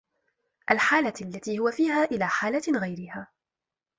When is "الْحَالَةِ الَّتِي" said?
0.71-1.59